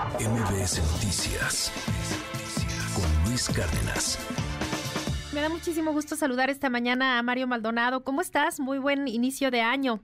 [0.00, 1.70] MBS Noticias
[2.94, 4.16] con Luis Cárdenas.
[5.34, 8.02] Me da muchísimo gusto saludar esta mañana a Mario Maldonado.
[8.02, 8.60] ¿Cómo estás?
[8.60, 10.00] Muy buen inicio de año.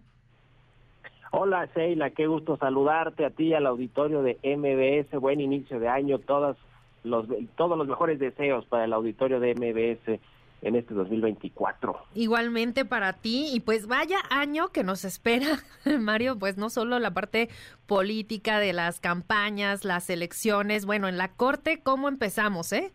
[1.30, 5.18] Hola Sheila, qué gusto saludarte a ti al auditorio de MBS.
[5.18, 6.58] Buen inicio de año, todos
[7.02, 7.26] los
[7.56, 10.20] todos los mejores deseos para el auditorio de MBS
[10.62, 11.96] en este 2024.
[12.14, 15.46] Igualmente para ti y pues vaya año que nos espera,
[16.00, 17.48] Mario, pues no solo la parte
[17.86, 22.92] política de las campañas, las elecciones, bueno, en la Corte, ¿cómo empezamos, eh?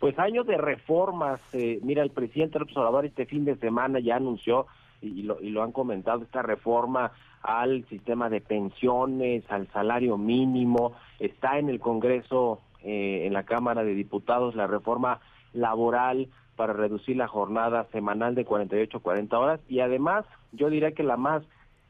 [0.00, 1.40] Pues año de reformas.
[1.52, 4.66] Eh, mira, el presidente López Obrador este fin de semana ya anunció
[5.00, 10.94] y lo, y lo han comentado esta reforma al sistema de pensiones, al salario mínimo.
[11.18, 15.20] Está en el Congreso, eh, en la Cámara de Diputados, la reforma
[15.52, 16.28] laboral
[16.62, 19.60] para reducir la jornada semanal de 48 a 40 horas.
[19.68, 21.42] Y además yo diría que la más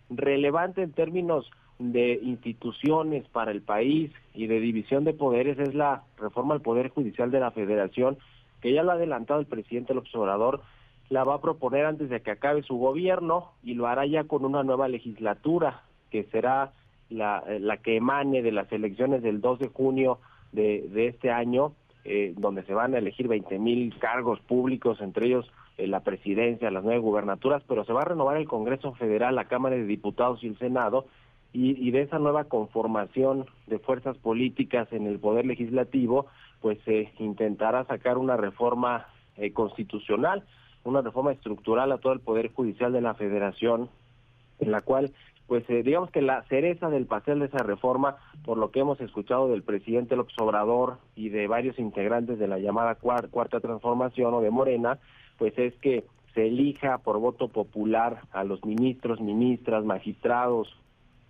[0.09, 6.05] relevante en términos de instituciones para el país y de división de poderes es la
[6.17, 8.17] reforma al Poder Judicial de la Federación,
[8.63, 10.63] que ya lo ha adelantado el presidente López Obrador,
[11.11, 14.43] la va a proponer antes de que acabe su gobierno y lo hará ya con
[14.43, 16.73] una nueva legislatura, que será
[17.11, 20.19] la, la que emane de las elecciones del 2 de junio
[20.53, 25.27] de, de este año eh, donde se van a elegir 20 mil cargos públicos, entre
[25.27, 29.37] ellos eh, la presidencia, las nueve gubernaturas, pero se va a renovar el Congreso Federal,
[29.37, 31.07] la Cámara de Diputados y el Senado,
[31.55, 36.27] y, de esa nueva conformación de fuerzas políticas en el Poder Legislativo,
[36.63, 40.45] pues se intentará sacar una reforma eh, constitucional,
[40.83, 43.91] una reforma estructural a todo el Poder Judicial de la Federación,
[44.61, 45.13] en la cual
[45.47, 49.01] pues eh, digamos que la cereza del pastel de esa reforma, por lo que hemos
[49.01, 54.41] escuchado del presidente López Obrador y de varios integrantes de la llamada cuarta transformación o
[54.41, 54.99] de Morena,
[55.39, 56.05] pues es que
[56.35, 60.75] se elija por voto popular a los ministros, ministras, magistrados,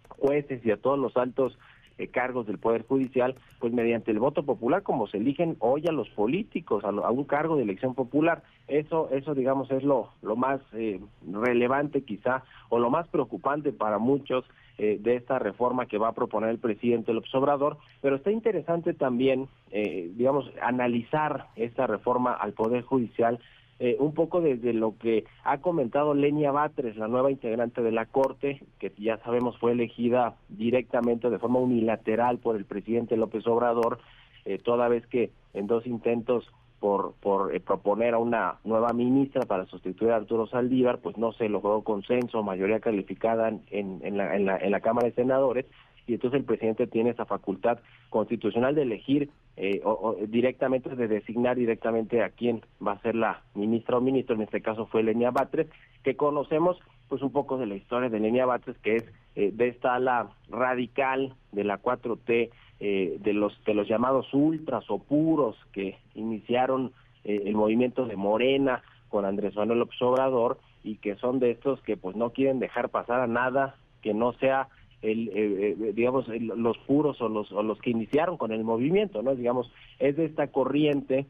[0.09, 1.59] jueces y a todos los altos
[1.99, 5.93] eh, cargos del Poder Judicial, pues mediante el voto popular, como se eligen hoy a
[5.93, 8.43] los políticos, a, un cargo de elección popular.
[8.69, 11.01] Eso, eso digamos, es lo, lo más eh,
[11.31, 14.45] relevante quizá, o lo más preocupante para muchos
[14.79, 18.95] eh, de esta reforma que va a proponer el presidente López Obrador, pero está interesante
[18.95, 23.39] también, digamos, analizar esta reforma al Poder Judicial
[23.85, 28.07] eh, un poco desde lo que ha comentado Lenia Batres, la nueva integrante de la
[28.07, 33.99] Corte, que ya sabemos fue elegida directamente de forma unilateral por el presidente López Obrador,
[34.45, 36.49] eh, toda vez que en dos intentos
[36.83, 41.33] por, por eh, proponer a una nueva ministra para sustituir a Arturo Saldívar, pues no
[41.33, 45.65] se logró consenso, mayoría calificada en, en, la, en, la, en la Cámara de Senadores,
[46.09, 47.79] y entonces el presidente tiene esa facultad
[48.11, 53.43] constitucional de elegir eh, o, directamente, de designar directamente a quién va a ser la
[53.55, 55.69] ministra o ministro, en este caso fue Lenia Batres,
[56.03, 59.05] que conocemos pues un poco de la historia de Lenia Batres, que es
[59.37, 62.51] eh, de esta ala radical de la 4T,
[62.85, 66.93] eh, de los de los llamados ultras o puros que iniciaron
[67.25, 71.97] el movimiento de Morena con Andrés Manuel López Obrador y que son de estos que
[71.97, 74.67] pues no quieren dejar pasar a nada que no sea
[75.03, 79.23] el, eh, eh, digamos, los puros o los, o los que iniciaron con el movimiento,
[79.23, 79.35] ¿no?
[79.35, 81.27] Digamos, es de esta corriente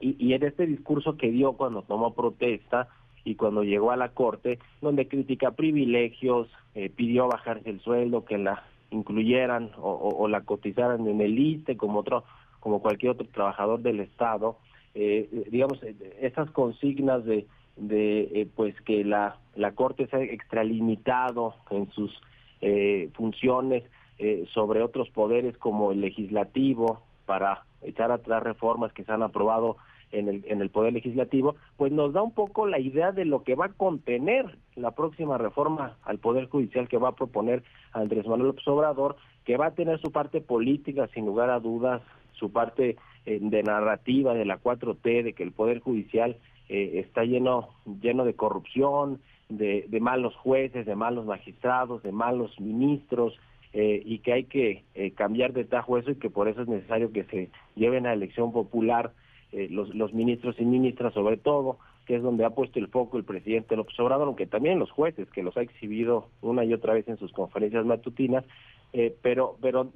[0.00, 2.88] y, y en este discurso que dio cuando tomó protesta
[3.24, 8.38] y cuando llegó a la corte, donde critica privilegios, eh, pidió bajarse el sueldo, que
[8.38, 12.24] la incluyeran o, la cotizaran en el ISTE como otro,
[12.60, 14.58] como cualquier otro trabajador del Estado,
[14.94, 15.82] eh, digamos,
[16.20, 22.12] esas consignas de, de pues que la, la corte sea extralimitado en sus
[22.60, 23.84] eh, funciones
[24.18, 29.78] eh, sobre otros poderes como el legislativo para echar atrás reformas que se han aprobado
[30.12, 33.42] en el, en el Poder Legislativo, pues nos da un poco la idea de lo
[33.42, 37.62] que va a contener la próxima reforma al Poder Judicial que va a proponer
[37.92, 42.02] Andrés Manuel López Obrador, que va a tener su parte política, sin lugar a dudas,
[42.32, 42.96] su parte
[43.26, 46.36] eh, de narrativa de la 4T, de que el Poder Judicial
[46.68, 52.58] eh, está lleno, lleno de corrupción, de, de, malos jueces, de malos magistrados, de malos
[52.58, 53.38] ministros,
[53.74, 56.68] eh, y que hay que eh, cambiar de tajo eso y que por eso es
[56.68, 59.12] necesario que se lleven a elección popular
[59.52, 63.18] eh, los, los ministros y ministras sobre todo, que es donde ha puesto el foco
[63.18, 66.94] el presidente López Obrador, aunque también los jueces, que los ha exhibido una y otra
[66.94, 68.44] vez en sus conferencias matutinas,
[68.92, 69.90] eh, pero pero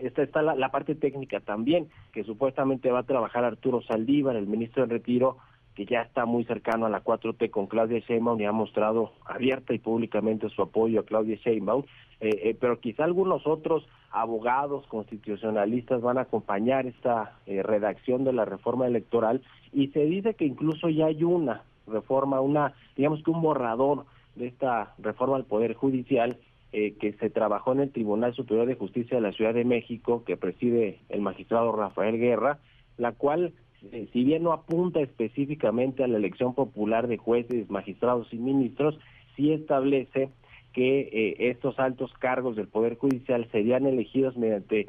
[0.00, 4.46] esta está la, la parte técnica también, que supuestamente va a trabajar Arturo Saldívar, el
[4.46, 5.38] ministro en retiro,
[5.74, 9.74] que ya está muy cercano a la 4T con Claudia Sheinbaum y ha mostrado abierta
[9.74, 11.84] y públicamente su apoyo a Claudia Sheinbaum,
[12.20, 18.32] eh, eh, pero quizá algunos otros abogados constitucionalistas van a acompañar esta eh, redacción de
[18.32, 19.42] la reforma electoral
[19.72, 24.04] y se dice que incluso ya hay una reforma, una digamos que un borrador
[24.36, 26.38] de esta reforma al Poder Judicial
[26.74, 30.24] eh, que se trabajó en el Tribunal Superior de Justicia de la Ciudad de México,
[30.24, 32.60] que preside el magistrado Rafael Guerra,
[32.96, 33.52] la cual,
[33.90, 38.98] eh, si bien no apunta específicamente a la elección popular de jueces, magistrados y ministros,
[39.36, 40.30] sí establece
[40.72, 44.88] que eh, estos altos cargos del Poder Judicial serían elegidos mediante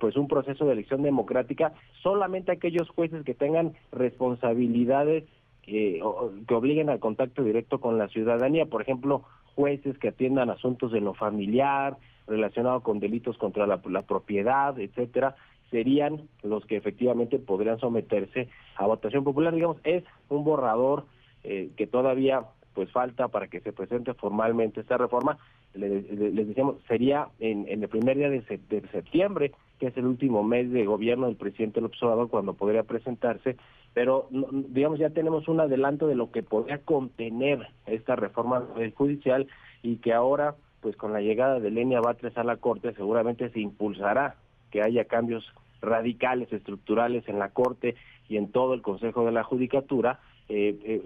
[0.00, 1.72] pues un proceso de elección democrática.
[2.02, 5.22] Solamente aquellos jueces que tengan responsabilidades
[5.62, 9.22] que obliguen al contacto directo con la ciudadanía, por ejemplo,
[9.54, 11.96] jueces que atiendan asuntos de lo familiar,
[12.26, 15.36] relacionado con delitos contra la, propiedad, etcétera,
[15.70, 19.54] serían los que efectivamente podrían someterse a votación popular.
[19.54, 21.04] Digamos, es un borrador
[21.44, 22.44] eh, que todavía
[22.74, 25.38] pues falta para que se presente formalmente esta reforma.
[25.74, 30.70] Les, decíamos, sería en, el primer día de, de, septiembre, que es el último mes
[30.70, 33.56] de gobierno del presidente López Obrador, cuando podría presentarse,
[33.92, 39.48] pero digamos ya tenemos un adelanto de lo que podría contener esta reforma judicial
[39.82, 43.60] y que ahora pues con la llegada de Lenia Batres a la Corte seguramente se
[43.60, 44.36] impulsará
[44.70, 45.44] que haya cambios
[45.80, 47.96] radicales, estructurales en la Corte
[48.28, 51.02] y en todo el Consejo de la Judicatura, eh, eh,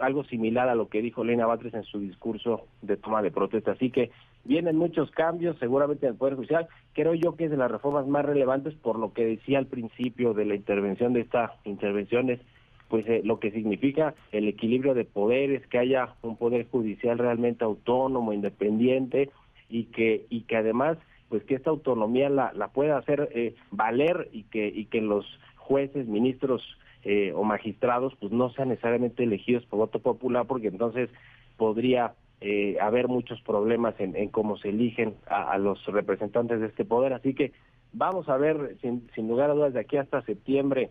[0.00, 3.72] algo similar a lo que dijo Lenia Batres en su discurso de toma de protesta.
[3.72, 4.12] Así que
[4.44, 6.68] vienen muchos cambios seguramente en el Poder Judicial.
[6.92, 10.34] Creo yo que es de las reformas más relevantes por lo que decía al principio
[10.34, 12.40] de la intervención de esta intervención es
[12.88, 17.64] pues eh, lo que significa el equilibrio de poderes, que haya un poder judicial realmente
[17.64, 19.30] autónomo, independiente
[19.68, 20.96] y que y que además
[21.28, 25.26] pues que esta autonomía la, la pueda hacer eh, valer y que y que los
[25.56, 26.62] jueces, ministros
[27.04, 31.10] eh, o magistrados pues no sean necesariamente elegidos por voto popular porque entonces
[31.56, 36.84] podría eh, haber muchos problemas en, en cómo se eligen a, los representantes de este
[36.84, 37.52] poder así que
[37.92, 40.90] vamos a ver sin, sin lugar a dudas de aquí hasta septiembre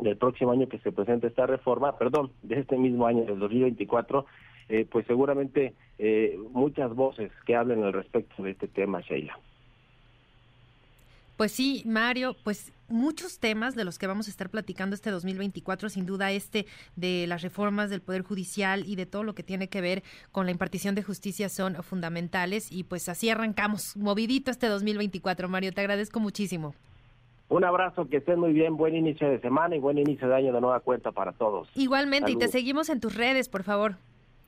[0.00, 4.26] del próximo año que se presente esta reforma, perdón, de este mismo año, del 2024,
[4.68, 9.38] eh, pues seguramente eh, muchas voces que hablen al respecto de este tema, Sheila.
[11.40, 15.88] Pues sí, Mario, pues muchos temas de los que vamos a estar platicando este 2024,
[15.88, 16.66] sin duda este
[16.96, 20.02] de las reformas del Poder Judicial y de todo lo que tiene que ver
[20.32, 25.48] con la impartición de justicia son fundamentales y pues así arrancamos movidito este 2024.
[25.48, 26.74] Mario, te agradezco muchísimo.
[27.48, 30.52] Un abrazo, que estén muy bien, buen inicio de semana y buen inicio de año
[30.52, 31.70] de nueva cuenta para todos.
[31.74, 33.96] Igualmente, y te seguimos en tus redes, por favor.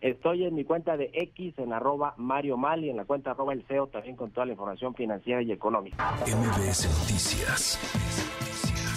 [0.02, 3.52] Estoy en mi cuenta de X en arroba Mario Mal y en la cuenta arroba
[3.52, 6.16] el CEO también con toda la información financiera y económica.
[6.26, 7.78] MBS Noticias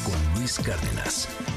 [0.03, 1.54] con Luis Cárdenas.